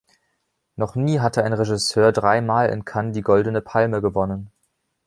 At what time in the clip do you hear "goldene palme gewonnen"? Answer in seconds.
3.21-4.49